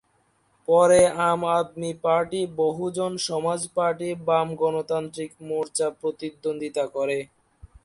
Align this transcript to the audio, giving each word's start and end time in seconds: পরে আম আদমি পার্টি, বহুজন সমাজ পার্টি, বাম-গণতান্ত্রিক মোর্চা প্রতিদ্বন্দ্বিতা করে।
পরে 0.67 0.99
আম 1.25 1.41
আদমি 1.57 1.91
পার্টি, 2.03 2.41
বহুজন 2.57 3.11
সমাজ 3.27 3.61
পার্টি, 3.75 4.09
বাম-গণতান্ত্রিক 4.27 5.31
মোর্চা 5.49 5.87
প্রতিদ্বন্দ্বিতা 5.99 6.85
করে। 6.95 7.17